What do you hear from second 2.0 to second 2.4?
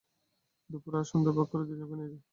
যাই কি বলো?